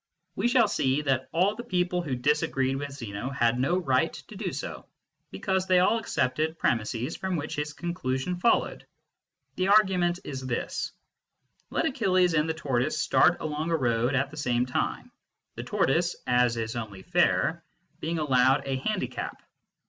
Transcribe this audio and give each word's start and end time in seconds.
We 0.35 0.47
shall 0.47 0.67
see 0.67 1.03
that 1.03 1.29
all 1.31 1.53
the 1.53 1.63
people 1.63 2.01
who 2.01 2.15
disagreed 2.15 2.75
with 2.75 2.89
Zeno 2.91 3.29
had 3.29 3.59
no 3.59 3.77
right 3.77 4.11
to 4.11 4.35
do 4.35 4.51
so, 4.51 4.87
because 5.29 5.67
they 5.67 5.77
all 5.77 5.99
accepted 5.99 6.57
premises 6.57 7.15
from 7.15 7.35
which 7.35 7.55
his 7.55 7.73
conclusion 7.73 8.37
followed. 8.39 8.87
The 9.57 9.67
argument 9.67 10.17
is 10.23 10.41
this: 10.47 10.91
Let 11.69 11.85
Achilles 11.85 12.33
and 12.33 12.49
the 12.49 12.55
tortoise 12.55 12.97
start 12.99 13.39
along 13.41 13.69
a 13.69 13.77
road 13.77 14.15
at 14.15 14.31
the 14.31 14.37
same 14.37 14.65
time, 14.65 15.11
the 15.53 15.61
tortoise 15.63 16.15
(as 16.25 16.57
is 16.57 16.75
only 16.75 17.03
fair) 17.03 17.63
being 17.99 18.17
allowed 18.17 18.63
a 18.65 18.77
handicap. 18.77 19.43